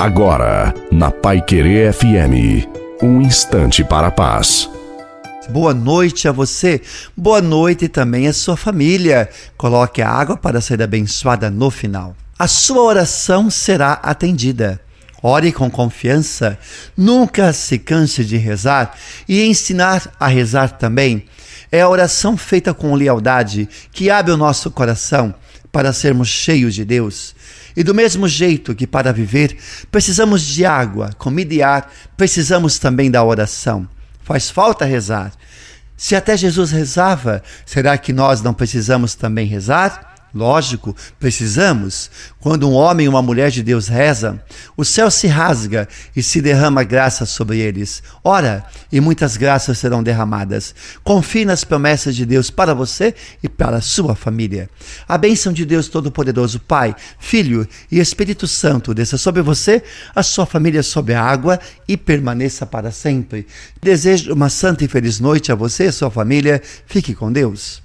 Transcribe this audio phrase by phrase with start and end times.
[0.00, 2.66] Agora, na Pai Querer FM,
[3.02, 4.66] um instante para a paz.
[5.50, 6.80] Boa noite a você,
[7.14, 9.28] boa noite também à sua família.
[9.58, 12.16] Coloque a água para ser abençoada no final.
[12.38, 14.80] A sua oração será atendida.
[15.22, 16.58] Ore com confiança,
[16.96, 18.96] nunca se canse de rezar
[19.28, 21.26] e ensinar a rezar também.
[21.70, 25.34] É a oração feita com lealdade que abre o nosso coração
[25.70, 27.34] para sermos cheios de Deus.
[27.76, 29.56] E do mesmo jeito que para viver
[29.90, 33.88] precisamos de água, comida e ar, precisamos também da oração.
[34.22, 35.32] Faz falta rezar.
[35.96, 40.10] Se até Jesus rezava, será que nós não precisamos também rezar?
[40.34, 42.10] Lógico, precisamos.
[42.38, 44.40] Quando um homem e uma mulher de Deus rezam,
[44.76, 48.02] o céu se rasga e se derrama graça sobre eles.
[48.22, 50.74] Ora, e muitas graças serão derramadas.
[51.02, 54.70] Confie nas promessas de Deus para você e para a sua família.
[55.08, 59.82] A bênção de Deus Todo-Poderoso, Pai, Filho e Espírito Santo desça sobre você,
[60.14, 63.46] a sua família sob a água e permaneça para sempre.
[63.82, 66.62] Desejo uma santa e feliz noite a você e a sua família.
[66.86, 67.78] Fique com Deus.